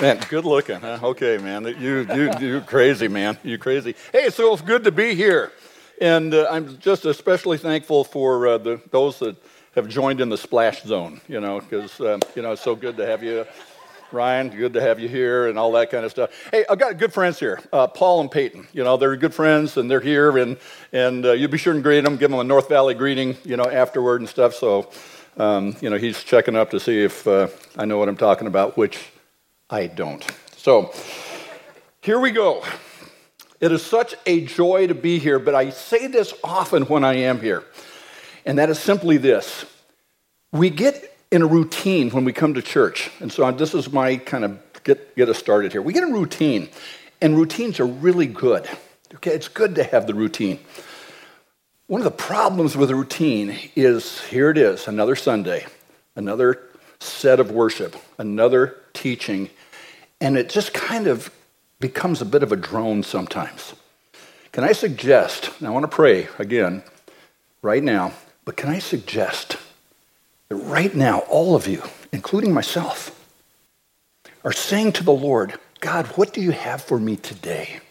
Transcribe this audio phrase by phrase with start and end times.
[0.02, 1.00] Man, good looking, huh?
[1.02, 1.66] Okay, man.
[1.66, 3.38] You, you, you crazy, man.
[3.44, 3.96] You crazy.
[4.12, 5.52] Hey, so it's good to be here.
[6.02, 9.38] And uh, I'm just especially thankful for uh, the, those that
[9.76, 12.98] have joined in the splash zone, you know, because, um, you know, it's so good
[12.98, 13.46] to have you.
[14.12, 16.32] Ryan, good to have you here and all that kind of stuff.
[16.52, 18.68] Hey, I've got good friends here, uh, Paul and Peyton.
[18.74, 20.58] You know, they're good friends and they're here, and
[20.92, 23.58] and uh, you be sure and greet them, give them a North Valley greeting, you
[23.58, 24.54] know, afterward and stuff.
[24.54, 24.92] So,
[25.38, 28.46] um, you know, he's checking up to see if uh, I know what I'm talking
[28.46, 29.00] about, which
[29.74, 30.24] I don't.
[30.56, 30.94] So,
[32.00, 32.64] here we go.
[33.60, 37.16] It is such a joy to be here, but I say this often when I
[37.16, 37.64] am here,
[38.46, 39.66] and that is simply this.
[40.52, 44.18] We get in a routine when we come to church, and so this is my
[44.18, 45.82] kind of get, get us started here.
[45.82, 46.70] We get a routine,
[47.20, 48.70] and routines are really good.
[49.16, 50.60] Okay, it's good to have the routine.
[51.88, 55.66] One of the problems with a routine is here it is, another Sunday,
[56.16, 59.50] another set of worship, another teaching,
[60.24, 61.30] and it just kind of
[61.82, 63.74] becomes a bit of a drone sometimes.
[64.54, 66.82] Can I suggest, I want to pray again
[67.62, 68.14] right now,
[68.46, 69.58] but can I suggest
[70.48, 71.84] that right now, all of you,
[72.14, 73.20] including myself,
[74.46, 77.82] are saying to the Lord, God, what do you have for me today?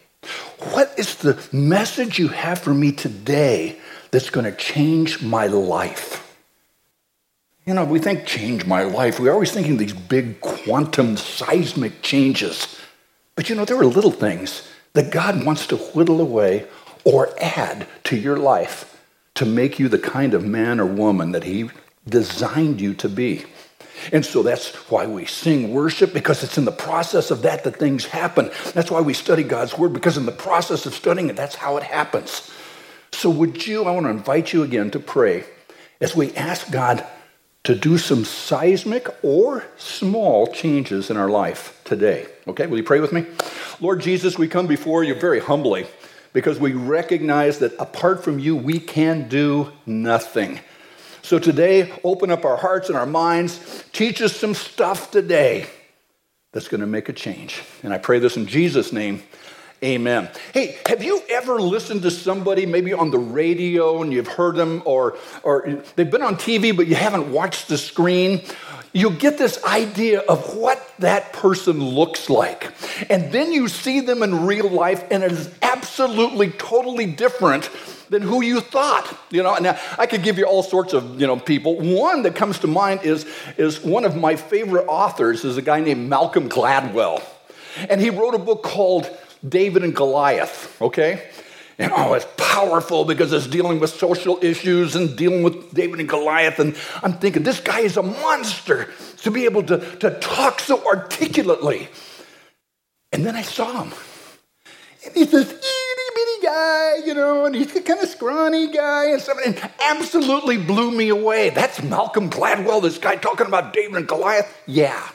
[0.71, 3.77] What is the message you have for me today
[4.09, 6.32] that's going to change my life?
[7.65, 9.19] You know, we think change my life.
[9.21, 12.77] We're always thinking these big quantum seismic changes.
[13.35, 16.67] But you know, there are little things that God wants to whittle away
[17.05, 19.01] or add to your life
[19.35, 21.69] to make you the kind of man or woman that He
[22.07, 23.45] designed you to be.
[24.11, 27.77] And so that's why we sing worship, because it's in the process of that that
[27.77, 28.51] things happen.
[28.73, 31.77] That's why we study God's Word, because in the process of studying it, that's how
[31.77, 32.51] it happens.
[33.13, 35.45] So, would you, I want to invite you again to pray
[36.01, 37.05] as we ask God
[37.63, 42.27] to do some seismic or small changes in our life today.
[42.47, 43.25] Okay, will you pray with me?
[43.79, 45.87] Lord Jesus, we come before you very humbly
[46.33, 50.59] because we recognize that apart from you, we can do nothing.
[51.21, 53.85] So today, open up our hearts and our minds.
[53.93, 55.67] Teach us some stuff today
[56.51, 57.61] that's going to make a change.
[57.81, 59.23] And I pray this in Jesus' name.
[59.83, 60.29] Amen.
[60.53, 64.81] Hey, have you ever listened to somebody maybe on the radio and you've heard them,
[64.85, 68.41] or, or they've been on TV but you haven't watched the screen?
[68.93, 72.71] You get this idea of what that person looks like.
[73.09, 77.69] And then you see them in real life and it is absolutely, totally different
[78.09, 79.17] than who you thought.
[79.31, 81.77] You know, now I could give you all sorts of you know people.
[81.81, 83.25] One that comes to mind is,
[83.57, 87.21] is one of my favorite authors is a guy named Malcolm Gladwell.
[87.89, 89.09] And he wrote a book called
[89.47, 91.29] David and Goliath, okay?
[91.79, 96.07] And oh, it's powerful because it's dealing with social issues and dealing with David and
[96.07, 96.59] Goliath.
[96.59, 98.89] And I'm thinking, this guy is a monster
[99.23, 101.87] to be able to, to talk so articulately.
[103.11, 103.93] And then I saw him.
[105.05, 105.61] And he's this itty
[106.15, 109.55] bitty guy, you know, and he's a kind of scrawny guy and something.
[109.55, 111.49] and absolutely blew me away.
[111.49, 114.55] That's Malcolm Gladwell, this guy talking about David and Goliath?
[114.67, 115.09] Yeah.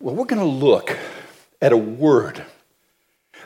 [0.00, 0.96] Well, we're going to look
[1.60, 2.44] at a word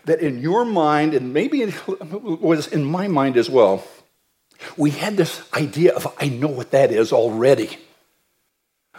[0.05, 3.85] that in your mind, and maybe it was in my mind as well,
[4.77, 7.79] we had this idea of, I know what that is already.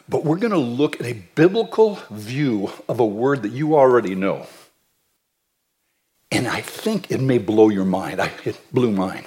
[0.07, 4.13] But we're going to look at a biblical view of a word that you already
[4.15, 4.47] know.
[6.31, 8.19] And I think it may blow your mind.
[8.43, 9.25] It blew mine.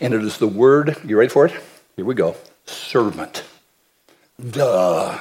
[0.00, 1.52] And it is the word, you ready for it?
[1.96, 3.44] Here we go servant.
[4.50, 5.20] Duh.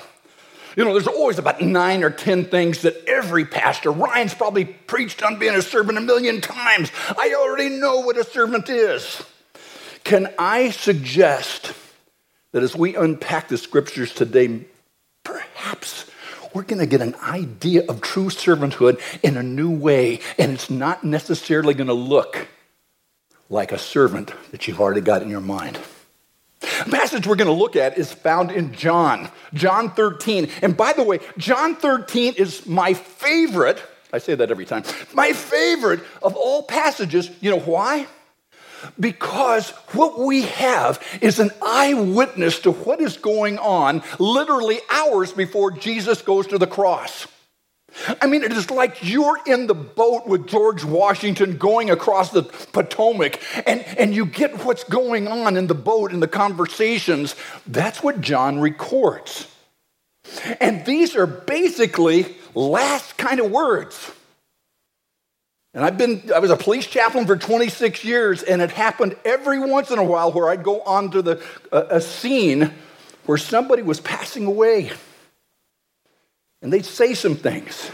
[0.76, 5.22] You know, there's always about nine or 10 things that every pastor, Ryan's probably preached
[5.22, 6.92] on being a servant a million times.
[7.18, 9.22] I already know what a servant is.
[10.04, 11.74] Can I suggest
[12.52, 14.66] that as we unpack the scriptures today,
[15.24, 16.10] perhaps
[16.54, 20.70] we're going to get an idea of true servanthood in a new way, and it's
[20.70, 22.48] not necessarily going to look
[23.50, 25.80] like a servant that you've already got in your mind.
[26.86, 30.50] The passage we're going to look at is found in John, John 13.
[30.62, 33.82] And by the way, John 13 is my favorite.
[34.12, 34.84] I say that every time.
[35.14, 37.30] My favorite of all passages.
[37.42, 38.08] You know why?
[39.00, 45.72] Because what we have is an eyewitness to what is going on literally hours before
[45.72, 47.28] Jesus goes to the cross.
[48.22, 52.44] I mean, it is like you're in the boat with George Washington going across the
[52.44, 57.36] Potomac, and, and you get what's going on in the boat in the conversations.
[57.68, 59.48] That's what John records.
[60.60, 64.12] And these are basically last kind of words.
[65.74, 69.60] And I've been, I was a police chaplain for 26 years, and it happened every
[69.60, 72.72] once in a while where I'd go onto the, a, a scene
[73.26, 74.92] where somebody was passing away.
[76.64, 77.92] And they'd say some things.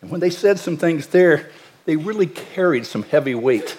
[0.00, 1.50] And when they said some things there,
[1.84, 3.76] they really carried some heavy weight.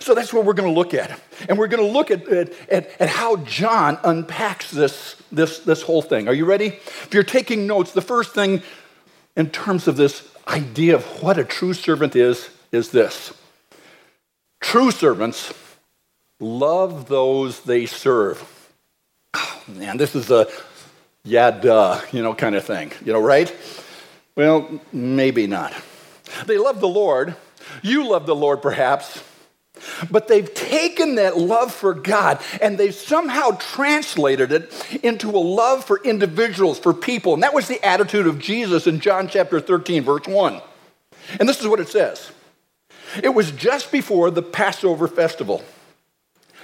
[0.00, 1.18] So that's what we're going to look at.
[1.48, 6.02] And we're going to look at, at, at, how John unpacks this, this, this whole
[6.02, 6.28] thing.
[6.28, 6.66] Are you ready?
[6.66, 8.62] If you're taking notes, the first thing
[9.36, 13.32] in terms of this idea of what a true servant is, is this
[14.60, 15.52] true servants
[16.40, 18.72] love those they serve.
[19.34, 20.48] Oh, man, this is a
[21.24, 23.54] yeah, duh, you know, kind of thing, you know, right?
[24.36, 25.74] Well, maybe not.
[26.46, 27.36] They love the Lord.
[27.82, 29.22] You love the Lord, perhaps.
[30.10, 35.84] But they've taken that love for God and they've somehow translated it into a love
[35.84, 37.34] for individuals, for people.
[37.34, 40.60] And that was the attitude of Jesus in John chapter 13, verse 1.
[41.38, 42.30] And this is what it says
[43.22, 45.62] It was just before the Passover festival.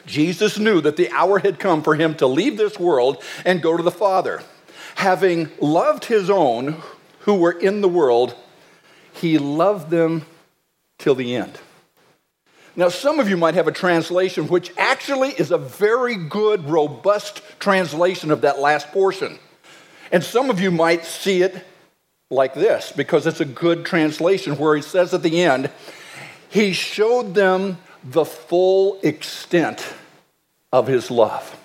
[0.06, 3.76] Jesus knew that the hour had come for him to leave this world and go
[3.76, 4.43] to the Father.
[4.94, 6.81] Having loved his own
[7.20, 8.35] who were in the world,
[9.12, 10.25] he loved them
[10.99, 11.58] till the end.
[12.76, 17.43] Now, some of you might have a translation which actually is a very good, robust
[17.58, 19.38] translation of that last portion.
[20.12, 21.64] And some of you might see it
[22.31, 25.70] like this because it's a good translation where he says at the end,
[26.50, 29.85] He showed them the full extent
[30.73, 31.56] of his love.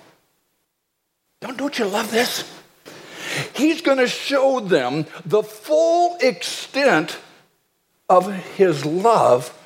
[1.42, 2.52] Don't, don't you love this?
[3.56, 7.18] He's going to show them the full extent
[8.10, 9.58] of his love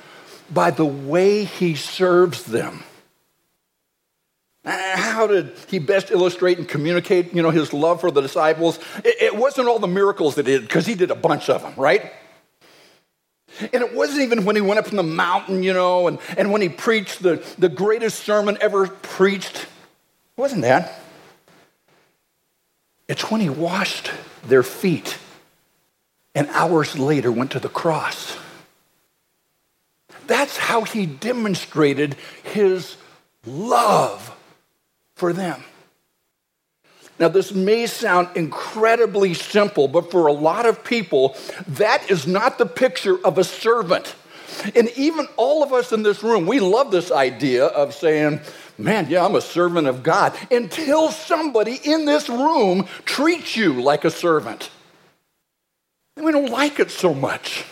[0.51, 2.83] by the way he serves them.
[4.65, 8.79] How did he best illustrate and communicate, you know, his love for the disciples?
[9.03, 11.73] It, wasn't all the miracles that he did, because he did a bunch of them,
[11.77, 12.11] right?
[13.59, 16.51] And it wasn't even when he went up from the mountain, you know, and, and
[16.51, 19.55] when he preached the, the greatest sermon ever preached.
[19.55, 19.67] It
[20.37, 20.99] wasn't that.
[23.07, 24.11] It's when he washed
[24.47, 25.17] their feet
[26.33, 28.37] and hours later went to the cross.
[30.27, 32.97] That's how he demonstrated his
[33.45, 34.35] love
[35.15, 35.63] for them.
[37.17, 42.57] Now, this may sound incredibly simple, but for a lot of people, that is not
[42.57, 44.15] the picture of a servant.
[44.75, 48.41] And even all of us in this room, we love this idea of saying,
[48.77, 54.03] man, yeah, I'm a servant of God, until somebody in this room treats you like
[54.03, 54.69] a servant.
[56.17, 57.65] We don't like it so much.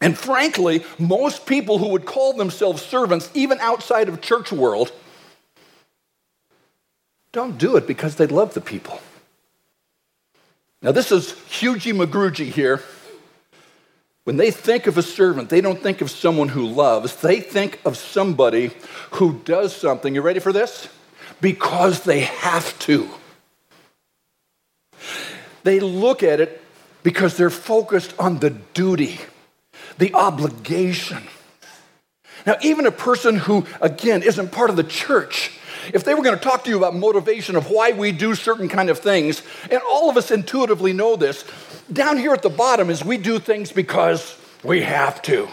[0.00, 4.92] And frankly, most people who would call themselves servants, even outside of church world,
[7.34, 8.98] don't do it because they love the people.
[10.80, 12.80] Now, this is Hughie McGrugy here.
[14.24, 17.16] When they think of a servant, they don't think of someone who loves.
[17.16, 18.70] They think of somebody
[19.12, 20.14] who does something.
[20.14, 20.88] You ready for this?
[21.42, 23.10] Because they have to.
[25.62, 26.62] They look at it
[27.02, 29.20] because they're focused on the duty
[29.98, 31.22] the obligation.
[32.46, 35.58] Now, even a person who, again, isn't part of the church,
[35.92, 38.68] if they were going to talk to you about motivation of why we do certain
[38.68, 41.44] kind of things, and all of us intuitively know this,
[41.92, 45.48] down here at the bottom is we do things because we have to.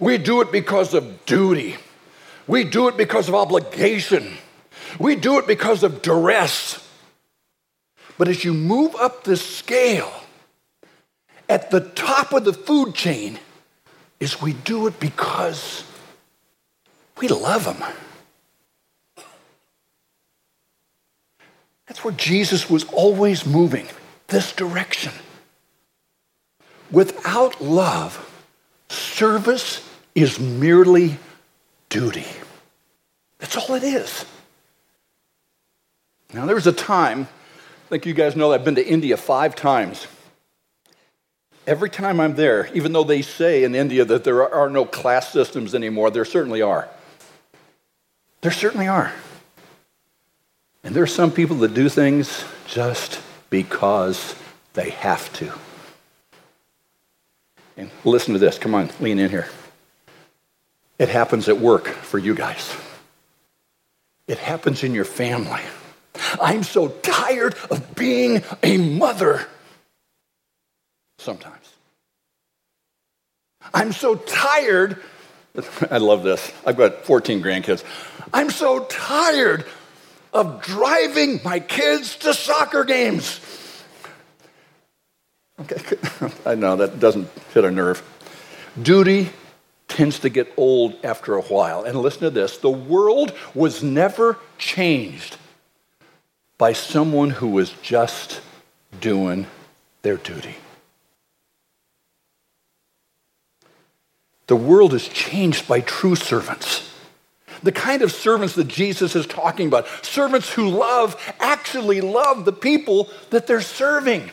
[0.00, 1.76] We do it because of duty.
[2.46, 4.36] We do it because of obligation.
[4.98, 6.82] We do it because of duress.
[8.18, 10.12] But as you move up the scale,
[11.48, 13.38] at the top of the food chain
[14.18, 15.84] is we do it because
[17.18, 17.82] we love Him.
[21.86, 23.86] That's where Jesus was always moving,
[24.28, 25.12] this direction.
[26.90, 28.32] Without love,
[28.88, 31.18] service is merely
[31.88, 32.26] duty.
[33.38, 34.24] That's all it is.
[36.32, 39.54] Now, there was a time, I think you guys know I've been to India five
[39.54, 40.06] times.
[41.66, 45.32] Every time I'm there, even though they say in India that there are no class
[45.32, 46.88] systems anymore, there certainly are.
[48.40, 49.12] There certainly are.
[50.86, 54.36] And there are some people that do things just because
[54.74, 55.52] they have to.
[57.76, 58.56] And listen to this.
[58.56, 59.48] Come on, lean in here.
[61.00, 62.72] It happens at work for you guys.
[64.28, 65.60] It happens in your family.
[66.40, 69.44] I'm so tired of being a mother.
[71.18, 71.68] Sometimes.
[73.74, 75.02] I'm so tired.
[75.90, 76.52] I love this.
[76.64, 77.82] I've got 14 grandkids.
[78.32, 79.64] I'm so tired
[80.36, 83.40] of driving my kids to soccer games.
[85.58, 85.96] Okay,
[86.46, 88.02] I know that doesn't hit a nerve.
[88.80, 89.30] Duty
[89.88, 91.84] tends to get old after a while.
[91.84, 95.38] And listen to this the world was never changed
[96.58, 98.40] by someone who was just
[99.00, 99.46] doing
[100.02, 100.56] their duty.
[104.46, 106.92] The world is changed by true servants.
[107.62, 109.86] The kind of servants that Jesus is talking about.
[110.04, 114.30] Servants who love, actually love the people that they're serving.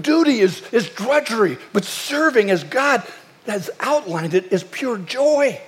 [0.00, 3.02] Duty is, is drudgery, but serving as God
[3.46, 5.60] has outlined it is pure joy.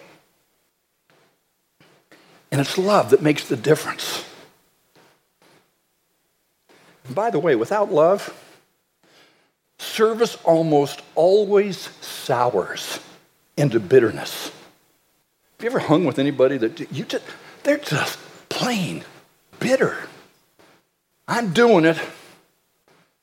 [2.50, 4.24] And it's love that makes the difference.
[7.06, 8.38] And by the way, without love,
[9.78, 13.00] service almost always sours
[13.56, 14.50] into bitterness.
[15.62, 17.22] Have you ever hung with anybody that you just,
[17.62, 19.04] they're just plain
[19.60, 19.96] bitter?
[21.28, 22.00] I'm doing it,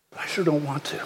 [0.10, 1.02] but I sure don't want to.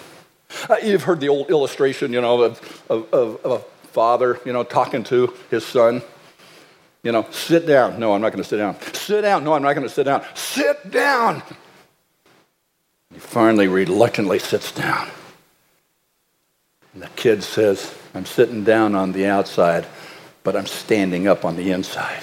[0.70, 4.62] Uh, you've heard the old illustration, you know, of, of, of, a father, you know,
[4.62, 6.02] talking to his son.
[7.02, 7.98] You know, sit down.
[7.98, 8.80] No, I'm not going to sit down.
[8.92, 9.42] Sit down.
[9.42, 10.24] No, I'm not going to sit down.
[10.34, 11.42] Sit down.
[13.12, 15.08] He finally reluctantly sits down.
[16.92, 19.84] And the kid says, I'm sitting down on the outside,
[20.44, 22.22] but I'm standing up on the inside.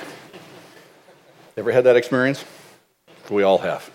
[1.58, 2.46] Ever had that experience?
[3.30, 3.90] We all have.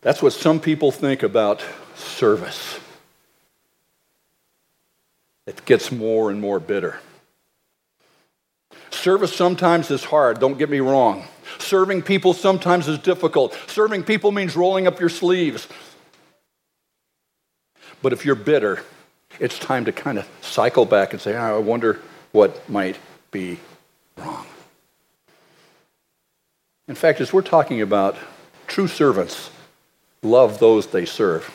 [0.00, 1.62] That's what some people think about
[1.96, 2.78] service.
[5.46, 7.00] It gets more and more bitter.
[8.90, 11.24] Service sometimes is hard, don't get me wrong.
[11.58, 13.56] Serving people sometimes is difficult.
[13.66, 15.68] Serving people means rolling up your sleeves.
[18.00, 18.82] But if you're bitter,
[19.40, 22.00] it's time to kind of cycle back and say, oh, I wonder
[22.34, 22.98] what might
[23.30, 23.60] be
[24.18, 24.44] wrong.
[26.88, 28.16] In fact, as we're talking about
[28.66, 29.50] true servants,
[30.20, 31.48] love those they serve.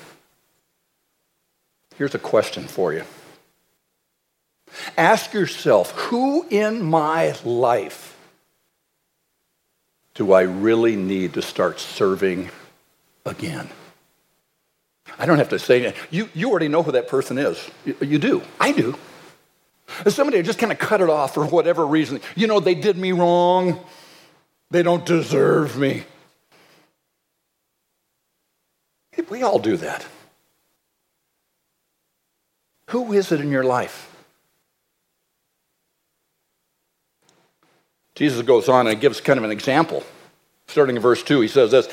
[1.98, 3.04] Here's a question for you.
[4.98, 8.18] Ask yourself who in my life
[10.14, 12.52] do I really need to start serving
[13.26, 13.68] again?
[15.18, 15.94] I don't have to say.
[16.10, 17.70] You, you already know who that person is.
[17.84, 18.44] You, you do.
[18.62, 18.98] I do.
[20.08, 22.22] Somebody just kind of cut it off for whatever reason.
[22.36, 23.80] You know, they did me wrong.
[24.72, 26.04] They don't deserve me.
[29.30, 30.06] We all do that.
[32.90, 34.08] Who is it in your life?
[38.16, 40.04] Jesus goes on and gives kind of an example.
[40.68, 41.88] Starting in verse 2, he says this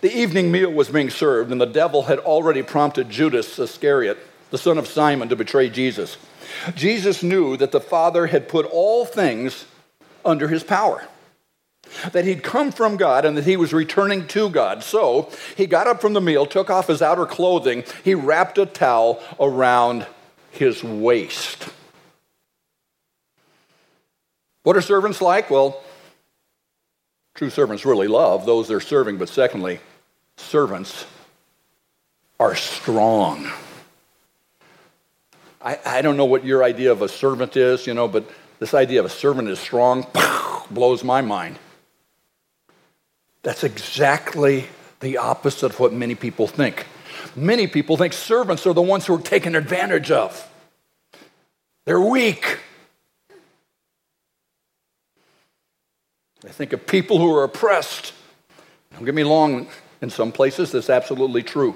[0.00, 4.18] The evening meal was being served, and the devil had already prompted Judas Iscariot,
[4.50, 6.16] the son of Simon, to betray Jesus.
[6.74, 9.66] Jesus knew that the Father had put all things
[10.24, 11.06] under his power,
[12.12, 14.82] that he'd come from God and that he was returning to God.
[14.82, 18.66] So he got up from the meal, took off his outer clothing, he wrapped a
[18.66, 20.06] towel around
[20.50, 21.68] his waist.
[24.62, 25.48] What are servants like?
[25.48, 25.80] Well,
[27.34, 29.78] true servants really love those they're serving, but secondly,
[30.36, 31.06] servants
[32.40, 33.48] are strong.
[35.66, 38.30] I, I don't know what your idea of a servant is, you know, but
[38.60, 40.06] this idea of a servant is strong
[40.70, 41.58] blows my mind.
[43.42, 44.66] That's exactly
[45.00, 46.86] the opposite of what many people think.
[47.34, 50.48] Many people think servants are the ones who are taken advantage of.
[51.84, 52.60] They're weak.
[56.44, 58.12] I think of people who are oppressed.
[58.92, 59.66] Don't get me wrong,
[60.00, 61.74] in some places that's absolutely true.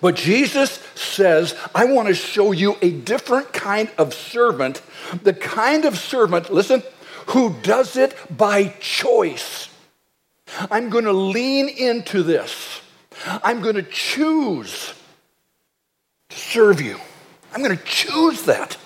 [0.00, 4.82] But Jesus says, I want to show you a different kind of servant,
[5.22, 6.82] the kind of servant, listen,
[7.28, 9.68] who does it by choice.
[10.70, 12.80] I'm going to lean into this.
[13.26, 14.92] I'm going to choose
[16.28, 16.98] to serve you.
[17.52, 18.76] I'm going to choose that.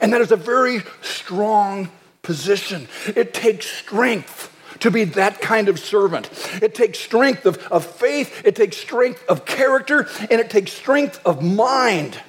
[0.00, 1.90] And that is a very strong
[2.22, 2.88] position.
[3.14, 6.30] It takes strength to be that kind of servant.
[6.62, 11.20] It takes strength of, of faith, it takes strength of character, and it takes strength
[11.24, 12.20] of mind.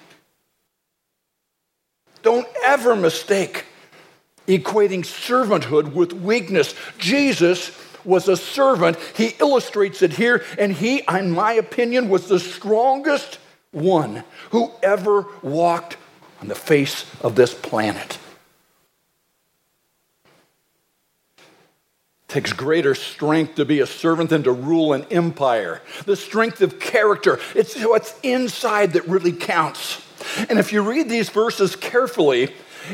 [2.22, 3.66] Don't ever mistake
[4.48, 6.76] equating servanthood with weakness.
[6.98, 7.72] Jesus
[8.04, 8.98] was a servant.
[9.16, 13.40] He illustrates it here, and he, in my opinion, was the strongest
[13.72, 15.98] one who ever walked
[16.42, 18.18] on the face of this planet.
[21.38, 25.82] It takes greater strength to be a servant than to rule an empire.
[26.06, 30.02] The strength of character, it's what's inside that really counts.
[30.50, 32.52] And if you read these verses carefully,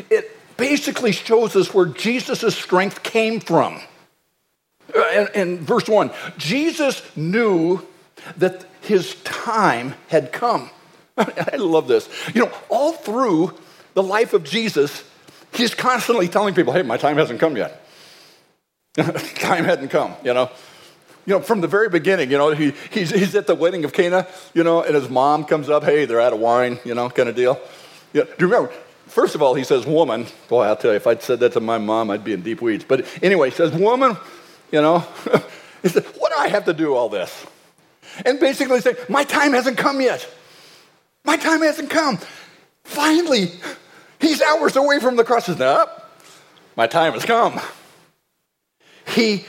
[0.10, 3.82] it basically shows us where Jesus' strength came from.
[4.94, 7.86] Uh, in, in verse 1, Jesus knew
[8.38, 10.70] that his time had come.
[11.18, 12.10] I love this.
[12.34, 13.58] You know, all through
[13.94, 15.04] the life of Jesus,
[15.54, 17.81] he's constantly telling people, hey, my time hasn't come yet.
[18.96, 20.50] time hadn't come, you know.
[21.26, 23.94] You know, from the very beginning, you know, he, he's, he's at the wedding of
[23.94, 27.10] Cana, you know, and his mom comes up, hey, they're out of wine, you know,
[27.10, 27.60] kind of deal.
[28.12, 28.74] Yeah, do you remember?
[29.06, 30.26] First of all, he says woman.
[30.50, 32.62] Boy, I'll tell you, if I'd said that to my mom, I'd be in deep
[32.62, 32.84] weeds.
[32.86, 34.18] But anyway, he says woman,
[34.72, 35.00] you know.
[35.84, 37.46] he said, what do I have to do all this?
[38.26, 40.28] And basically say, my time hasn't come yet.
[41.24, 42.20] My time hasn't come.
[42.84, 43.52] Finally,
[44.20, 45.46] he's hours away from the cross.
[45.46, 45.88] He says, no,
[46.76, 47.60] my time has come.
[49.08, 49.46] He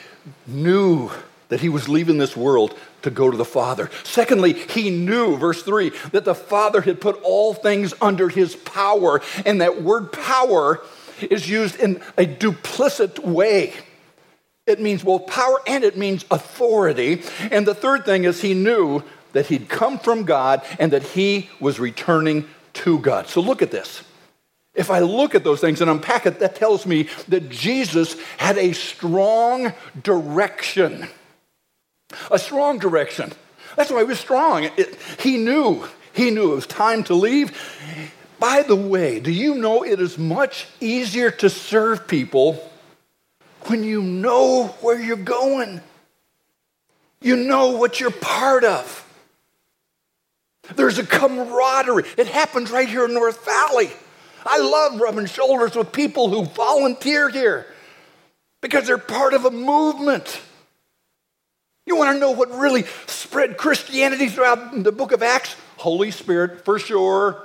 [0.46, 1.10] knew
[1.48, 3.90] that he was leaving this world to go to the Father.
[4.04, 9.20] Secondly, he knew, verse 3, that the Father had put all things under his power.
[9.44, 10.80] And that word power
[11.20, 13.74] is used in a duplicit way.
[14.66, 17.22] It means both power and it means authority.
[17.50, 21.50] And the third thing is he knew that he'd come from God and that he
[21.58, 23.28] was returning to God.
[23.28, 24.02] So look at this.
[24.74, 28.56] If I look at those things and unpack it, that tells me that Jesus had
[28.56, 31.08] a strong direction.
[32.30, 33.32] A strong direction.
[33.76, 34.64] That's why he was strong.
[34.64, 35.86] It, he knew.
[36.14, 37.52] He knew it was time to leave.
[38.38, 42.70] By the way, do you know it is much easier to serve people
[43.66, 45.80] when you know where you're going?
[47.20, 48.98] You know what you're part of.
[50.74, 52.04] There's a camaraderie.
[52.16, 53.90] It happens right here in North Valley.
[54.44, 57.66] I love rubbing shoulders with people who volunteer here
[58.60, 60.40] because they're part of a movement.
[61.86, 65.56] You want to know what really spread Christianity throughout the book of Acts?
[65.76, 67.42] Holy Spirit, for sure.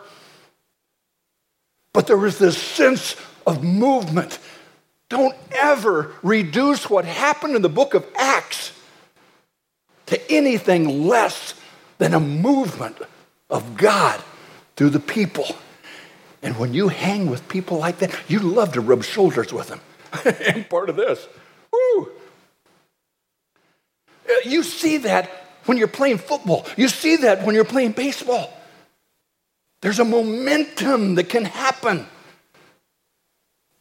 [1.91, 3.15] But there was this sense
[3.47, 4.37] of movement.
[5.09, 8.71] Don't ever reduce what happened in the book of Acts
[10.07, 11.53] to anything less
[11.97, 12.97] than a movement
[13.49, 14.21] of God
[14.75, 15.47] through the people.
[16.41, 19.81] And when you hang with people like that, you love to rub shoulders with them.
[20.47, 21.27] and part of this.
[21.71, 22.11] Woo!
[24.29, 25.29] Uh, you see that
[25.65, 26.65] when you're playing football.
[26.77, 28.51] You see that when you're playing baseball.
[29.81, 32.07] There's a momentum that can happen.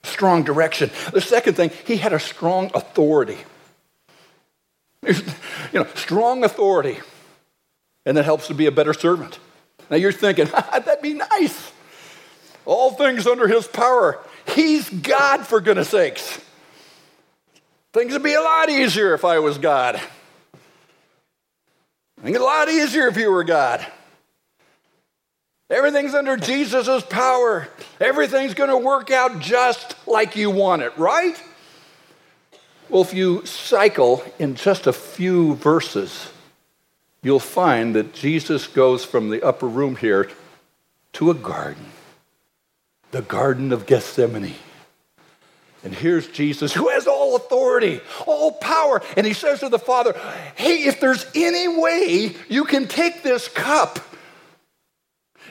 [0.02, 0.90] Strong direction.
[1.12, 3.38] The second thing, he had a strong authority.
[5.72, 6.98] You know, strong authority.
[8.06, 9.40] And that helps to be a better servant.
[9.90, 11.72] Now you're thinking, that'd be nice.
[12.66, 14.18] All things under his power.
[14.48, 16.40] He's God, for goodness sakes.
[17.92, 20.00] Things would be a lot easier if I was God.
[22.22, 23.86] Things a lot easier if you were God.
[25.68, 27.68] Everything's under Jesus' power.
[28.00, 31.40] Everything's going to work out just like you want it, right?
[32.88, 36.30] Well, if you cycle in just a few verses,
[37.22, 40.30] you'll find that Jesus goes from the upper room here
[41.14, 41.86] to a garden,
[43.10, 44.54] the Garden of Gethsemane.
[45.84, 49.00] And here's Jesus who has all authority, all power.
[49.16, 50.14] And he says to the Father,
[50.56, 54.00] Hey, if there's any way you can take this cup,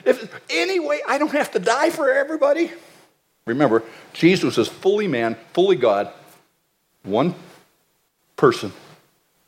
[0.04, 2.70] if any way I don't have to die for everybody.
[3.46, 6.10] Remember, Jesus is fully man, fully God,
[7.02, 7.34] one
[8.36, 8.72] person,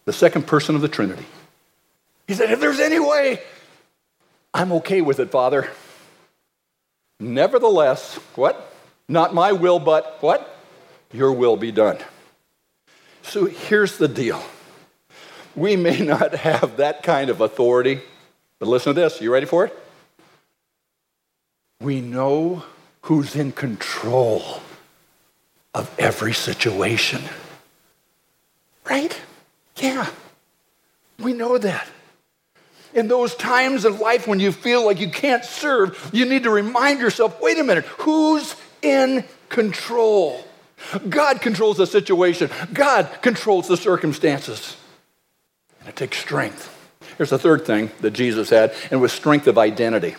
[0.04, 1.26] the second person of the Trinity.
[2.26, 3.40] He said, If there's any way,
[4.54, 5.68] I'm okay with it, Father.
[7.20, 8.72] Nevertheless, what?
[9.08, 10.56] Not my will, but what?
[11.12, 11.98] Your will be done.
[13.22, 14.42] So here's the deal.
[15.56, 18.00] We may not have that kind of authority,
[18.58, 19.20] but listen to this.
[19.20, 19.76] You ready for it?
[21.80, 22.64] We know
[23.02, 24.60] who's in control
[25.74, 27.22] of every situation.
[28.88, 29.20] Right?
[29.76, 30.08] Yeah.
[31.18, 31.88] We know that
[32.94, 36.50] in those times of life when you feel like you can't serve, you need to
[36.50, 40.44] remind yourself wait a minute, who's in control?
[41.08, 44.76] God controls the situation, God controls the circumstances.
[45.80, 46.74] And it takes strength.
[47.16, 50.14] Here's the third thing that Jesus had, and it was strength of identity.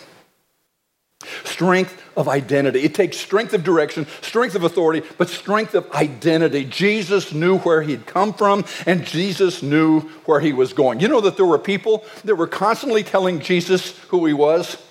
[1.44, 2.82] Strength of identity.
[2.82, 6.64] It takes strength of direction, strength of authority, but strength of identity.
[6.64, 11.02] Jesus knew where he'd come from, and Jesus knew where he was going.
[11.02, 14.82] You know that there were people that were constantly telling Jesus who he was?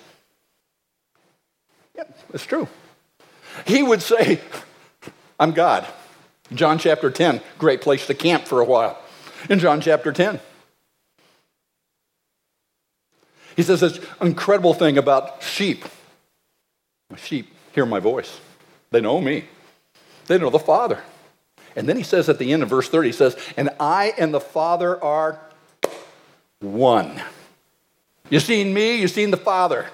[1.95, 2.67] Yep, it's true.
[3.65, 4.39] He would say,
[5.39, 5.85] I'm God.
[6.53, 9.01] John chapter 10, great place to camp for a while.
[9.49, 10.39] In John chapter 10,
[13.55, 15.85] he says this incredible thing about sheep.
[17.17, 18.39] Sheep hear my voice,
[18.91, 19.45] they know me,
[20.27, 21.01] they know the Father.
[21.75, 24.33] And then he says at the end of verse 30, he says, And I and
[24.33, 25.39] the Father are
[26.59, 27.21] one.
[28.29, 29.87] You seen me, you seen the Father.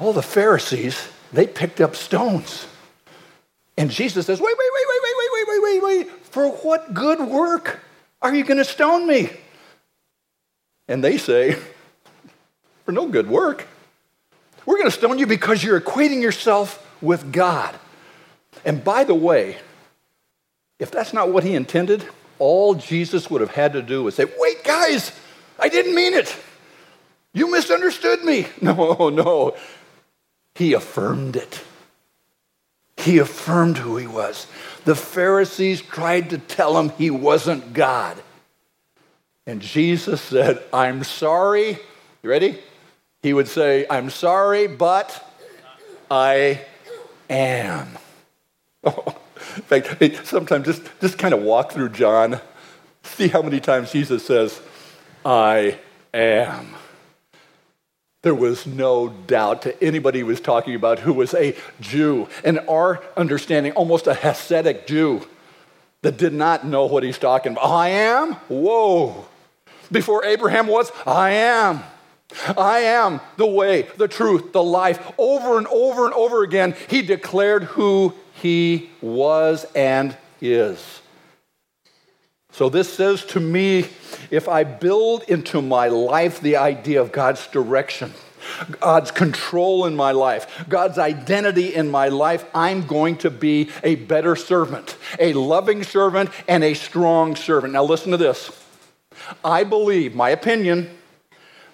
[0.00, 2.66] All the Pharisees, they picked up stones.
[3.76, 6.10] And Jesus says, Wait, wait, wait, wait, wait, wait, wait, wait, wait, wait.
[6.26, 7.80] For what good work
[8.20, 9.30] are you going to stone me?
[10.86, 11.56] And they say,
[12.84, 13.66] For no good work.
[14.70, 17.76] We're going to stone you because you're equating yourself with God.
[18.64, 19.56] And by the way,
[20.78, 22.06] if that's not what he intended,
[22.38, 25.10] all Jesus would have had to do was say, Wait, guys,
[25.58, 26.36] I didn't mean it.
[27.34, 28.46] You misunderstood me.
[28.62, 29.56] No, no.
[30.54, 31.60] He affirmed it.
[32.96, 34.46] He affirmed who he was.
[34.84, 38.22] The Pharisees tried to tell him he wasn't God.
[39.48, 41.70] And Jesus said, I'm sorry.
[42.22, 42.60] You ready?
[43.22, 45.26] He would say, I'm sorry, but
[46.10, 46.64] I
[47.28, 47.98] am.
[48.84, 52.40] In fact, sometimes just, just kind of walk through John,
[53.02, 54.60] see how many times Jesus says,
[55.24, 55.78] I
[56.14, 56.74] am.
[58.22, 62.60] There was no doubt to anybody he was talking about who was a Jew, and
[62.68, 65.26] our understanding, almost a Hasidic Jew
[66.02, 67.66] that did not know what he's talking about.
[67.66, 68.34] I am?
[68.48, 69.26] Whoa.
[69.90, 71.82] Before Abraham was, I am.
[72.56, 75.12] I am the way, the truth, the life.
[75.18, 81.00] Over and over and over again, he declared who he was and is.
[82.52, 83.86] So, this says to me
[84.30, 88.12] if I build into my life the idea of God's direction,
[88.80, 93.94] God's control in my life, God's identity in my life, I'm going to be a
[93.94, 97.72] better servant, a loving servant, and a strong servant.
[97.72, 98.50] Now, listen to this.
[99.44, 100.90] I believe, my opinion,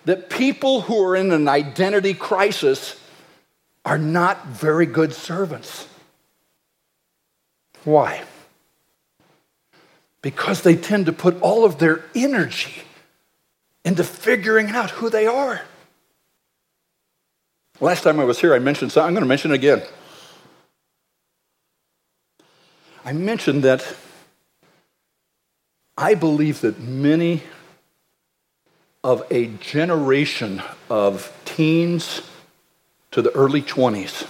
[0.07, 2.99] that people who are in an identity crisis
[3.85, 5.87] are not very good servants.
[7.85, 8.23] Why?
[10.23, 12.83] Because they tend to put all of their energy
[13.85, 15.63] into figuring out who they are.
[17.81, 19.09] Last time I was here, I mentioned something.
[19.09, 19.83] I'm going to mention it again.
[23.05, 23.95] I mentioned that
[25.99, 27.43] I believe that many
[29.07, 32.23] of a generation of teens
[33.13, 34.27] to the early 20s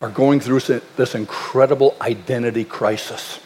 [0.00, 3.40] are going through this incredible identity crisis.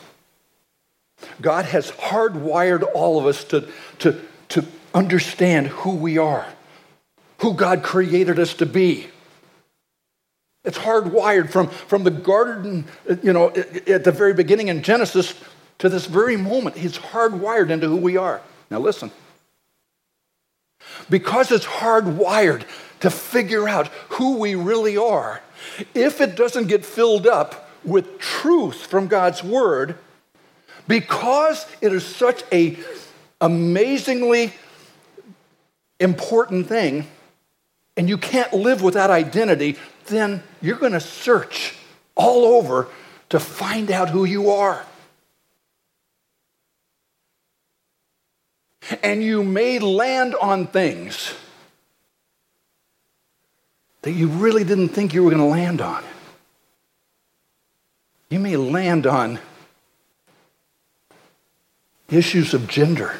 [1.40, 3.66] God has hardwired all of us to,
[4.00, 6.44] to, to understand who we are,
[7.38, 9.06] who God created us to be.
[10.64, 12.84] It's hardwired from, from the garden,
[13.22, 13.48] you know,
[13.86, 15.32] at the very beginning in Genesis
[15.78, 16.76] to this very moment.
[16.76, 18.42] He's hardwired into who we are.
[18.70, 19.10] Now, listen.
[21.10, 22.64] Because it's hardwired
[23.00, 25.42] to figure out who we really are,
[25.94, 29.96] if it doesn't get filled up with truth from God's word,
[30.88, 32.78] because it is such a
[33.40, 34.52] amazingly
[36.00, 37.06] important thing,
[37.96, 41.74] and you can't live without identity, then you're going to search
[42.14, 42.88] all over
[43.28, 44.84] to find out who you are.
[49.02, 51.34] And you may land on things
[54.02, 56.04] that you really didn't think you were going to land on.
[58.28, 59.38] You may land on
[62.10, 63.14] issues of gender.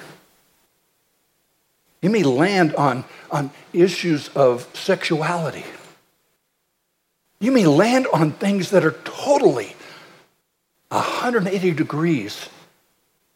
[2.02, 5.64] You may land on, on issues of sexuality.
[7.40, 9.74] You may land on things that are totally
[10.88, 12.48] 180 degrees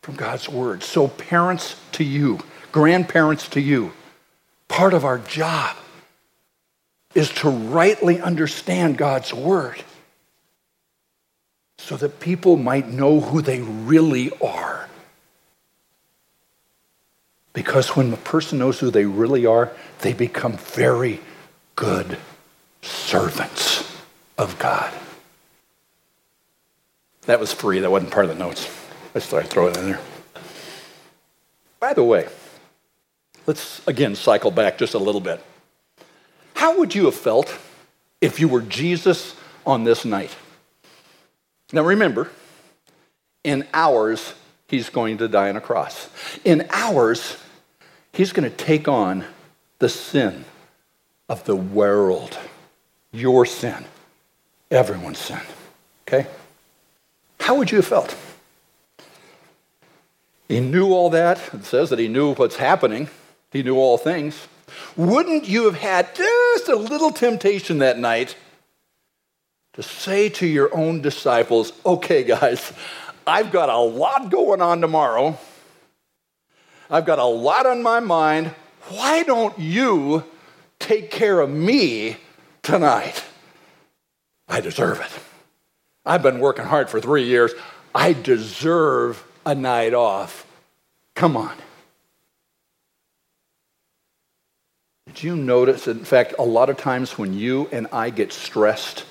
[0.02, 0.82] from God's word.
[0.82, 2.40] So, parents to you,
[2.72, 3.92] grandparents to you,
[4.68, 5.76] part of our job
[7.14, 9.82] is to rightly understand God's word
[11.78, 14.88] so that people might know who they really are.
[17.52, 21.20] Because when a person knows who they really are, they become very
[21.74, 22.18] good
[22.82, 23.90] servants
[24.37, 24.92] of God.
[27.22, 27.80] That was free.
[27.80, 28.68] That wasn't part of the notes.
[29.10, 30.00] I just thought I'd throw it in there.
[31.80, 32.28] By the way,
[33.46, 35.42] let's again cycle back just a little bit.
[36.54, 37.56] How would you have felt
[38.20, 40.34] if you were Jesus on this night?
[41.72, 42.30] Now remember,
[43.44, 44.34] in hours,
[44.66, 46.08] he's going to die on a cross.
[46.44, 47.36] In hours,
[48.12, 49.24] he's going to take on
[49.78, 50.44] the sin
[51.28, 52.36] of the world.
[53.12, 53.84] your sin,
[54.70, 55.40] everyone's sin.
[56.06, 56.26] Okay?
[57.40, 58.14] How would you have felt?
[60.48, 61.38] He knew all that.
[61.52, 63.08] It says that he knew what's happening,
[63.50, 64.48] he knew all things.
[64.96, 68.37] Wouldn't you have had just a little temptation that night
[69.74, 72.72] to say to your own disciples, okay, guys,
[73.26, 75.38] I've got a lot going on tomorrow.
[76.90, 78.54] I've got a lot on my mind.
[78.88, 80.24] Why don't you
[80.78, 82.16] take care of me
[82.62, 83.22] tonight?
[84.48, 85.11] I deserve it.
[86.06, 87.52] I've been working hard for three years.
[87.94, 90.46] I deserve a night off.
[91.14, 91.56] Come on.
[95.06, 99.06] Did you notice, in fact, a lot of times when you and I get stressed,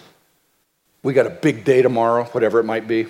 [1.01, 3.07] we got a big day tomorrow, whatever it might be,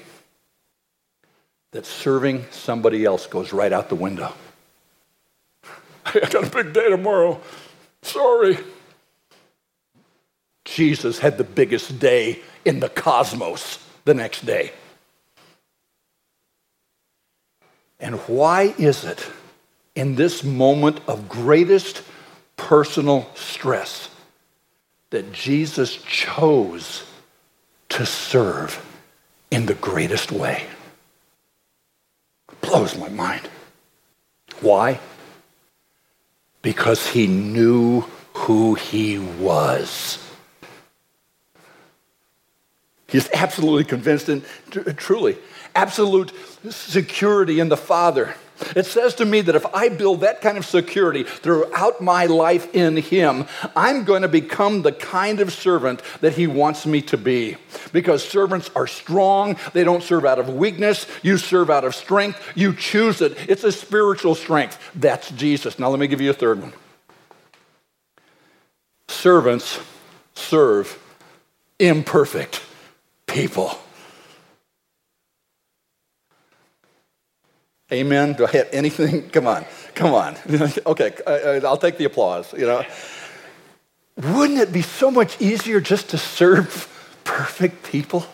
[1.72, 4.34] that serving somebody else goes right out the window.
[6.06, 7.42] I got a big day tomorrow.
[8.04, 8.58] Sorry.
[10.64, 14.72] Jesus had the biggest day in the cosmos the next day.
[18.00, 19.26] And why is it
[19.96, 22.04] in this moment of greatest
[22.56, 24.10] personal stress
[25.10, 27.04] that Jesus chose
[27.90, 28.86] to serve
[29.50, 30.66] in the greatest way?
[32.62, 33.50] Blows my mind.
[34.62, 35.00] Why?
[36.62, 38.02] Because he knew
[38.34, 40.24] who he was.
[43.08, 44.44] He's absolutely convinced and
[44.98, 45.38] truly
[45.78, 46.34] absolute
[46.70, 48.34] security in the Father.
[48.76, 52.74] It says to me that if I build that kind of security throughout my life
[52.74, 57.18] in Him, I'm going to become the kind of servant that He wants me to
[57.18, 57.58] be.
[57.94, 62.42] Because servants are strong, they don't serve out of weakness, you serve out of strength,
[62.56, 63.38] you choose it.
[63.48, 64.80] It's a spiritual strength.
[64.96, 65.78] That's Jesus.
[65.78, 66.74] Now, let me give you a third one.
[69.08, 69.80] Servants
[70.34, 71.00] serve
[71.80, 72.62] imperfect
[73.28, 73.78] people.
[77.92, 78.34] Amen.
[78.34, 79.30] Do I have anything?
[79.32, 80.36] Come on, come on.
[80.86, 81.14] okay,
[81.64, 82.52] I'll take the applause.
[82.54, 82.86] You know,
[84.18, 86.90] wouldn't it be so much easier just to serve
[87.24, 88.26] perfect people?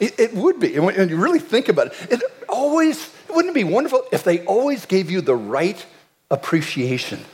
[0.00, 0.74] It, would be.
[0.74, 4.44] And when you really think about it, it always wouldn't it be wonderful if they
[4.44, 5.84] always gave you the right
[6.30, 7.24] appreciation?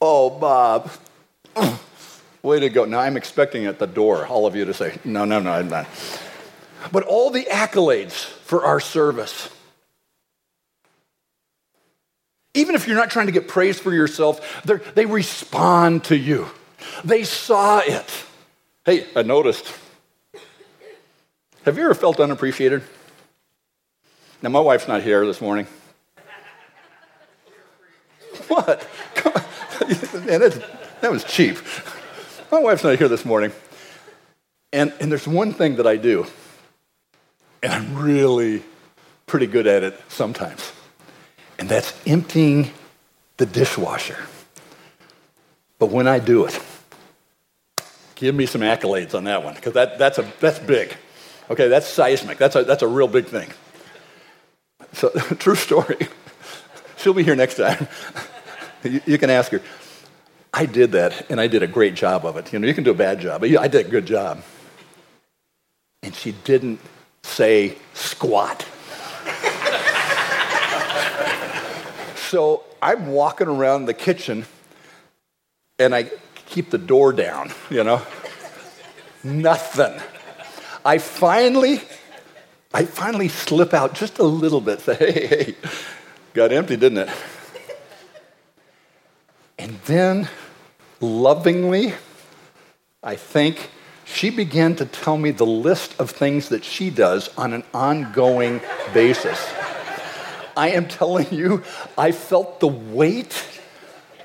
[0.00, 0.90] Oh, Bob.
[2.42, 2.84] Way to go.
[2.84, 5.68] Now I'm expecting at the door all of you to say, no, no, no, I'm
[5.68, 5.86] not.
[6.92, 9.50] But all the accolades for our service.
[12.54, 16.48] Even if you're not trying to get praise for yourself, they respond to you.
[17.04, 18.24] They saw it.
[18.84, 19.70] Hey, I noticed.
[21.64, 22.82] Have you ever felt unappreciated?
[24.40, 25.66] Now, my wife's not here this morning.
[28.48, 28.86] What?
[30.24, 30.40] Man,
[31.00, 31.58] that was cheap.
[32.52, 33.50] My wife's not here this morning.
[34.72, 36.26] And, and there's one thing that I do
[37.62, 38.62] and I'm really
[39.26, 40.72] pretty good at it sometimes.
[41.58, 42.70] And that's emptying
[43.36, 44.18] the dishwasher.
[45.78, 46.58] But when I do it,
[48.14, 50.94] give me some accolades on that one, because that, that's, a, that's big.
[51.50, 52.38] Okay, that's seismic.
[52.38, 53.50] That's a, that's a real big thing.
[54.92, 56.08] So, true story.
[56.96, 57.88] She'll be here next time.
[58.84, 59.60] you, you can ask her.
[60.52, 62.52] I did that, and I did a great job of it.
[62.52, 64.42] You know, you can do a bad job, but I did a good job.
[66.02, 66.80] And she didn't
[67.26, 68.64] say squat.
[72.16, 74.46] so I'm walking around the kitchen
[75.78, 76.10] and I
[76.46, 78.00] keep the door down, you know.
[79.22, 80.00] Nothing.
[80.84, 81.80] I finally,
[82.72, 85.54] I finally slip out just a little bit, say, hey, hey,
[86.32, 87.10] got empty, didn't it?
[89.58, 90.28] And then
[91.00, 91.94] lovingly,
[93.02, 93.70] I think
[94.06, 98.62] she began to tell me the list of things that she does on an ongoing
[98.94, 99.38] basis.
[100.56, 101.62] I am telling you,
[101.98, 103.44] I felt the weight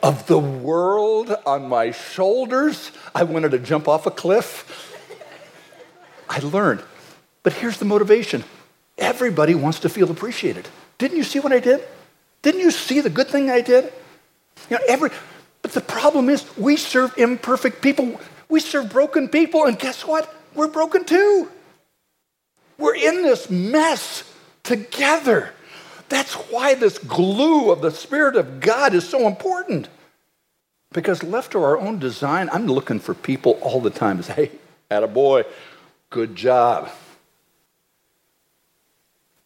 [0.02, 2.92] of the world on my shoulders.
[3.14, 4.96] I wanted to jump off a cliff.
[6.30, 6.84] I learned.
[7.44, 8.44] But here's the motivation
[8.98, 10.68] everybody wants to feel appreciated.
[11.00, 11.84] Didn't you see what I did?
[12.44, 13.92] Didn't you see the good thing I did?
[14.70, 15.10] You know, every,
[15.64, 18.20] but the problem is, we serve imperfect people.
[18.52, 20.32] We serve broken people, and guess what?
[20.54, 21.50] We're broken too.
[22.78, 24.30] We're in this mess
[24.64, 25.52] together.
[26.10, 29.88] That's why this glue of the Spirit of God is so important.
[30.92, 34.34] Because left to our own design, I'm looking for people all the time to say,
[34.34, 34.52] hey,
[34.90, 35.46] a boy,
[36.10, 36.92] good job.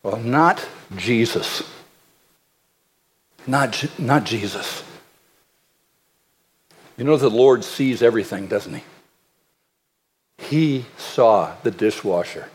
[0.02, 1.62] Well, not Jesus.
[3.46, 4.84] Not, not Jesus.
[6.98, 8.84] You know, the Lord sees everything, doesn't he?
[10.38, 12.50] He saw the dishwasher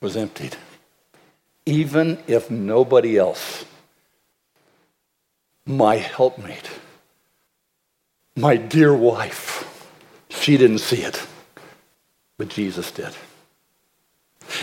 [0.00, 0.56] was emptied,
[1.64, 3.64] even if nobody else.
[5.66, 6.70] My helpmate,
[8.36, 9.64] my dear wife,
[10.28, 11.26] she didn't see it,
[12.38, 13.12] but Jesus did.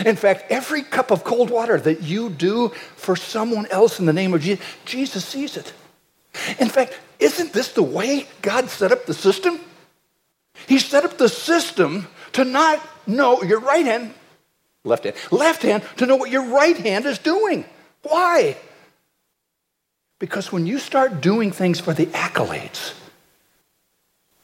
[0.04, 4.12] In fact, every cup of cold water that you do for someone else in the
[4.12, 5.72] name of Jesus, Jesus sees it.
[6.58, 9.60] In fact, isn't this the way God set up the system?
[10.66, 14.14] He set up the system to not know your right hand,
[14.84, 17.64] left hand, left hand, to know what your right hand is doing.
[18.02, 18.56] Why?
[20.18, 22.94] Because when you start doing things for the accolades,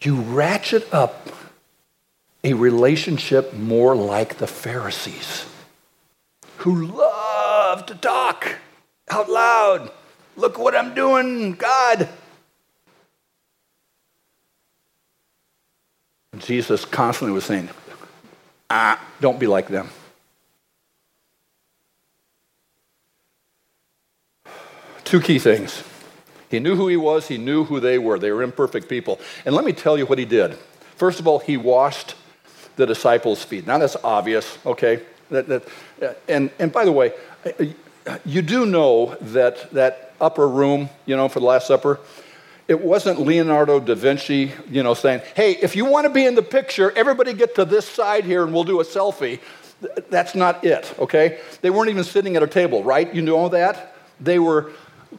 [0.00, 1.28] you ratchet up
[2.42, 5.44] a relationship more like the Pharisees,
[6.58, 8.56] who love to talk
[9.10, 9.90] out loud.
[10.36, 12.08] Look what I'm doing, God.
[16.40, 17.68] Jesus constantly was saying,
[18.68, 19.88] ah, don't be like them.
[25.04, 25.82] Two key things.
[26.50, 28.18] He knew who he was, he knew who they were.
[28.18, 29.20] They were imperfect people.
[29.44, 30.56] And let me tell you what he did.
[30.96, 32.14] First of all, he washed
[32.76, 33.66] the disciples' feet.
[33.66, 35.02] Now that's obvious, okay?
[35.30, 37.12] That, that, and, and by the way,
[38.24, 42.00] you do know that that upper room, you know, for the Last Supper,
[42.70, 46.36] it wasn't Leonardo da Vinci, you know, saying, hey, if you want to be in
[46.36, 49.40] the picture, everybody get to this side here and we'll do a selfie.
[50.08, 51.40] That's not it, okay?
[51.62, 53.12] They weren't even sitting at a table, right?
[53.12, 53.96] You know that?
[54.20, 54.70] They were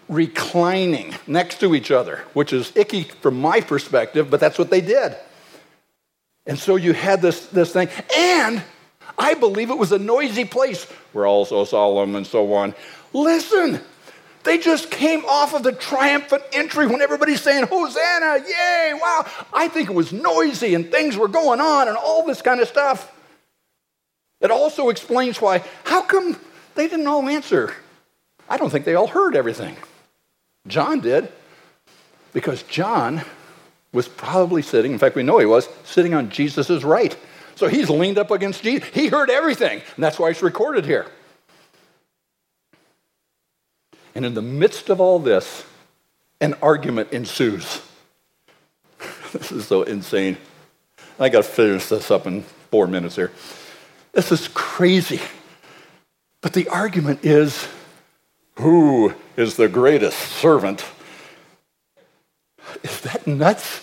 [0.08, 4.80] reclining next to each other, which is icky from my perspective, but that's what they
[4.80, 5.18] did.
[6.48, 7.90] And so you had this, this thing.
[8.18, 8.64] And
[9.18, 10.88] I believe it was a noisy place.
[11.12, 12.74] We're all so solemn and so on.
[13.12, 13.82] Listen,
[14.44, 19.26] they just came off of the triumphant entry when everybody's saying, Hosanna, yay, wow.
[19.54, 22.68] I think it was noisy and things were going on and all this kind of
[22.68, 23.12] stuff.
[24.40, 26.38] It also explains why, how come
[26.76, 27.74] they didn't all answer?
[28.50, 29.78] I don't think they all heard everything.
[30.68, 31.32] John did,
[32.34, 33.22] because John
[33.94, 37.16] was probably sitting, in fact, we know he was, sitting on Jesus' right.
[37.56, 38.88] So he's leaned up against Jesus.
[38.90, 41.06] He heard everything, and that's why it's recorded here.
[44.15, 45.65] And in the midst of all this,
[46.39, 47.82] an argument ensues.
[49.34, 50.38] this is so insane.
[51.19, 53.32] I got to finish this up in four minutes here.
[54.13, 55.21] This is crazy.
[56.41, 57.67] But the argument is
[58.56, 60.84] who is the greatest servant
[62.84, 63.82] is that nuts?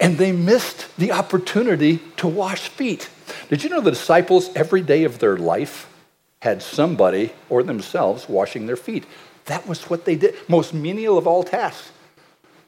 [0.00, 3.08] And they missed the opportunity to wash feet.
[3.48, 5.92] Did you know the disciples, every day of their life,
[6.40, 9.04] had somebody or themselves washing their feet?
[9.46, 10.34] That was what they did.
[10.48, 11.90] Most menial of all tasks.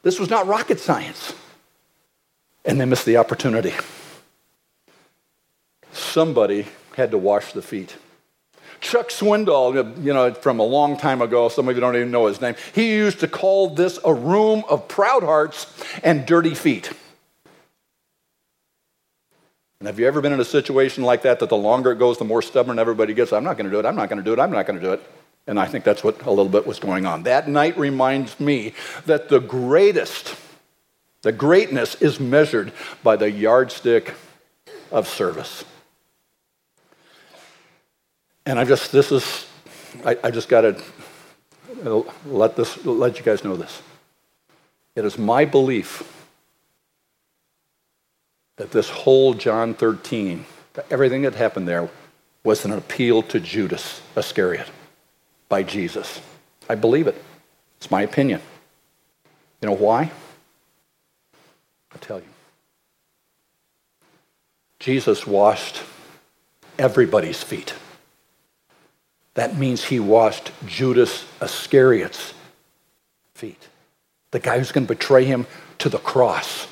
[0.03, 1.33] This was not rocket science.
[2.65, 3.73] And they missed the opportunity.
[5.91, 7.95] Somebody had to wash the feet.
[8.79, 12.25] Chuck Swindoll, you know, from a long time ago, some of you don't even know
[12.25, 15.71] his name, he used to call this a room of proud hearts
[16.03, 16.91] and dirty feet.
[19.81, 22.19] And have you ever been in a situation like that, that the longer it goes,
[22.19, 23.33] the more stubborn everybody gets?
[23.33, 24.79] I'm not going to do it, I'm not going to do it, I'm not going
[24.79, 25.01] to do it.
[25.47, 27.23] And I think that's what a little bit was going on.
[27.23, 28.75] That night reminds me
[29.07, 30.35] that the greatest,
[31.23, 34.13] the greatness is measured by the yardstick
[34.91, 35.65] of service.
[38.45, 39.47] And I just, this is,
[40.05, 40.79] I, I just got to
[41.83, 43.81] uh, let this, let you guys know this.
[44.95, 46.20] It is my belief
[48.61, 50.45] that this whole John 13,
[50.91, 51.89] everything that happened there,
[52.43, 54.69] was an appeal to Judas Iscariot
[55.49, 56.21] by Jesus.
[56.69, 57.19] I believe it.
[57.77, 58.39] It's my opinion.
[59.63, 60.11] You know why?
[61.91, 62.27] I'll tell you.
[64.79, 65.81] Jesus washed
[66.77, 67.73] everybody's feet.
[69.33, 72.35] That means he washed Judas Iscariot's
[73.33, 73.69] feet,
[74.29, 75.47] the guy who's going to betray him
[75.79, 76.67] to the cross.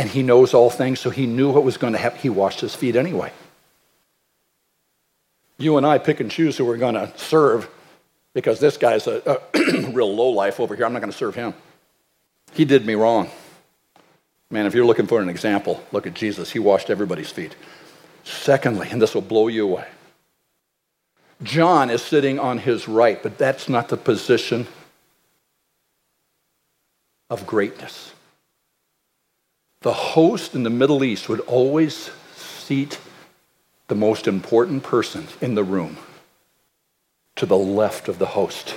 [0.00, 2.18] And he knows all things, so he knew what was going to happen.
[2.20, 3.34] He washed his feet anyway.
[5.58, 7.68] You and I pick and choose who we're going to serve
[8.32, 9.20] because this guy's a,
[9.54, 10.86] a real low life over here.
[10.86, 11.52] I'm not going to serve him.
[12.54, 13.28] He did me wrong.
[14.50, 16.50] Man, if you're looking for an example, look at Jesus.
[16.50, 17.54] He washed everybody's feet.
[18.24, 19.86] Secondly, and this will blow you away
[21.42, 24.66] John is sitting on his right, but that's not the position
[27.28, 28.14] of greatness.
[29.82, 32.98] The host in the Middle East would always seat
[33.88, 35.96] the most important person in the room
[37.36, 38.74] to the left of the host.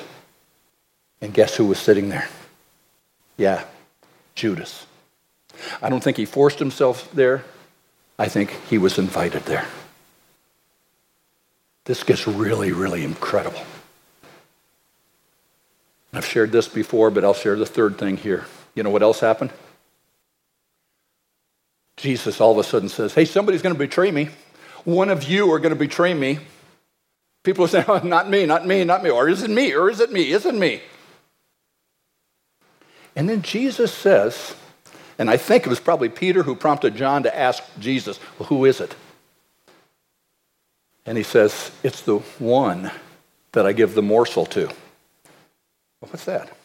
[1.22, 2.30] And guess who was sitting there?
[3.38, 3.66] Yeah,
[4.36, 4.86] Judas.
[5.82, 7.44] I don't think he forced himself there.
[8.18, 9.68] I think he was invited there.
[11.86, 13.62] This gets really, really incredible.
[16.14, 18.46] I've shared this before, but I'll share the third thing here.
[18.76, 19.52] You know what else happened?
[21.98, 24.30] Jesus all of a sudden says, Hey, somebody's going to betray me.
[24.84, 26.40] One of you are going to betray me.
[27.44, 29.10] People are saying, oh, Not me, not me, not me.
[29.10, 29.74] Or is it me?
[29.74, 30.32] Or is it me?
[30.32, 30.82] Is it me?
[33.16, 34.56] And then Jesus says,
[35.18, 38.66] and I think it was probably Peter who prompted John to ask Jesus, Well, who
[38.66, 38.96] is it?
[41.06, 42.92] And he says, It's the one
[43.52, 44.66] that I give the morsel to.
[44.68, 46.56] Well, what's that?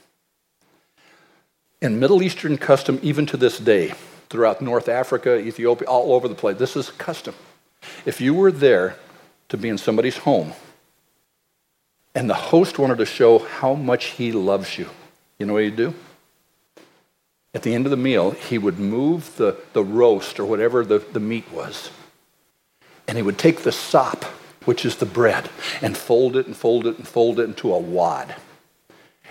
[1.80, 3.94] In Middle Eastern custom, even to this day,
[4.30, 7.34] throughout North Africa, Ethiopia, all over the place, this is a custom.
[8.04, 8.96] If you were there
[9.48, 10.52] to be in somebody's home
[12.14, 14.88] and the host wanted to show how much he loves you,
[15.38, 15.94] you know what he'd do?
[17.54, 20.98] At the end of the meal, he would move the, the roast or whatever the,
[20.98, 21.90] the meat was,
[23.06, 24.24] and he would take the sop,
[24.64, 25.48] which is the bread,
[25.80, 28.34] and fold it and fold it and fold it into a wad,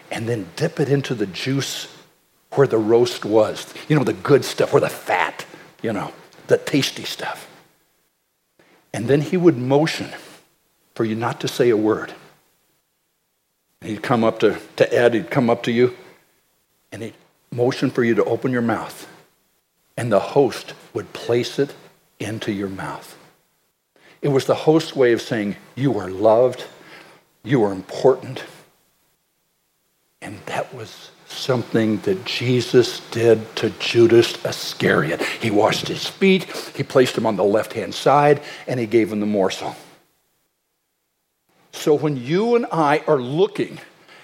[0.10, 1.97] and then dip it into the juice
[2.52, 3.74] where the roast was.
[3.88, 5.46] You know, the good stuff, where the fat,
[5.82, 6.14] you know,
[6.48, 7.50] the tasty stuff.
[8.94, 10.10] And then he would motion
[10.96, 12.14] for you not to say a word.
[13.82, 15.96] He'd come up to, to Ed, he'd come up to you,
[16.92, 17.14] and he'd
[17.52, 19.08] motion for you to open your mouth.
[19.96, 21.74] And the host would place it
[22.20, 23.18] into your mouth.
[24.22, 26.66] It was the host's way of saying, You are loved,
[27.44, 28.44] you are important.
[30.22, 35.22] And that was something that Jesus did to Judas Iscariot.
[35.22, 36.44] He washed his feet,
[36.76, 39.76] he placed him on the left hand side, and he gave him the morsel.
[41.72, 43.80] So when you and I are looking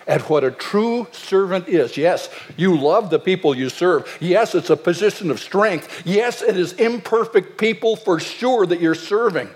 [0.07, 1.97] at what a true servant is.
[1.97, 4.17] Yes, you love the people you serve.
[4.19, 6.03] Yes, it's a position of strength.
[6.05, 9.49] Yes, it is imperfect people for sure that you're serving.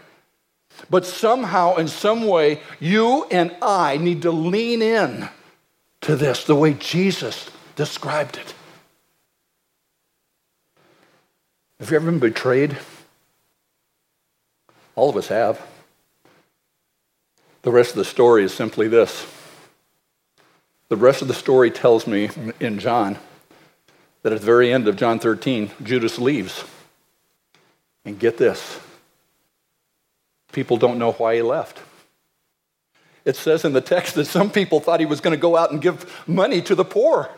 [0.89, 5.28] But somehow, in some way, you and I need to lean in
[6.02, 8.54] to this the way Jesus described it.
[11.80, 12.78] Have you ever been betrayed?
[14.95, 15.62] All of us have.
[17.62, 19.28] The rest of the story is simply this.
[20.89, 22.30] The rest of the story tells me
[22.60, 23.18] in John
[24.24, 26.64] that at the very end of John 13, Judas leaves.
[28.06, 28.80] And get this
[30.54, 31.80] people don't know why he left.
[33.28, 35.74] It says in the text that some people thought he was going to go out
[35.74, 37.30] and give money to the poor.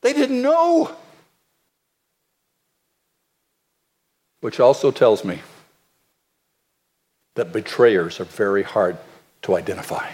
[0.00, 0.96] They didn't know.
[4.40, 5.40] Which also tells me
[7.34, 8.96] that betrayers are very hard
[9.42, 10.10] to identify.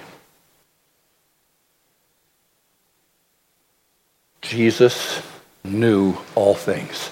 [4.40, 5.22] Jesus
[5.62, 7.10] knew all things.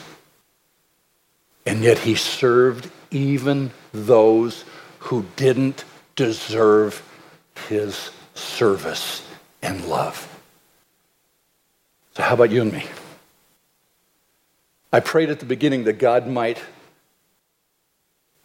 [1.64, 4.64] And yet he served even those
[4.98, 5.84] who didn't
[6.20, 7.02] deserve
[7.70, 9.26] his service
[9.62, 10.28] and love.
[12.14, 12.84] So, how about you and me?
[14.92, 16.58] I prayed at the beginning that God might,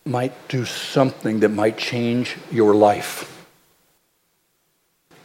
[0.06, 3.46] might do something that might change your life.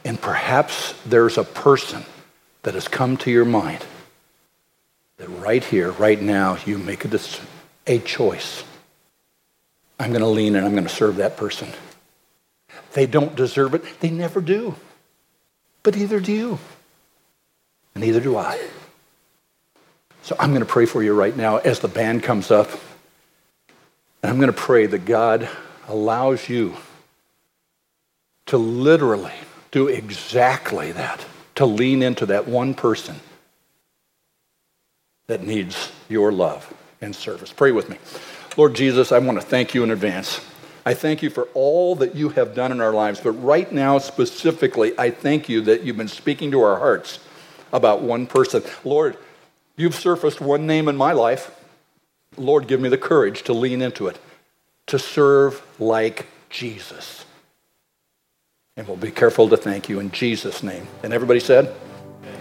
[0.04, 2.04] And perhaps there's a person
[2.62, 3.84] that has come to your mind
[5.18, 7.20] that right here, right now, you make a,
[7.86, 8.64] a choice.
[10.00, 11.68] I'm going to lean and I'm going to serve that person.
[12.92, 14.00] They don't deserve it.
[14.00, 14.74] They never do.
[15.82, 16.58] But neither do you.
[17.94, 18.60] And neither do I.
[20.22, 22.70] So I'm going to pray for you right now as the band comes up.
[24.22, 25.48] And I'm going to pray that God
[25.88, 26.76] allows you
[28.46, 29.32] to literally
[29.70, 31.24] do exactly that
[31.54, 33.16] to lean into that one person
[35.26, 37.52] that needs your love and service.
[37.52, 37.96] Pray with me.
[38.56, 40.40] Lord Jesus, I want to thank you in advance.
[40.84, 43.98] I thank you for all that you have done in our lives, but right now
[43.98, 47.18] specifically, I thank you that you've been speaking to our hearts
[47.72, 48.62] about one person.
[48.84, 49.16] Lord,
[49.76, 51.50] you've surfaced one name in my life.
[52.36, 54.18] Lord, give me the courage to lean into it,
[54.86, 57.24] to serve like Jesus.
[58.76, 60.86] And we'll be careful to thank you in Jesus' name.
[61.02, 61.74] And everybody said,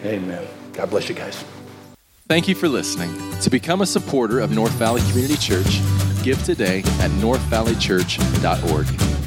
[0.03, 0.23] Amen.
[0.23, 0.47] Amen.
[0.73, 1.43] God bless you guys.
[2.29, 3.11] Thank you for listening.
[3.39, 5.81] To become a supporter of North Valley Community Church,
[6.21, 9.18] give today at northvalleychurch.org.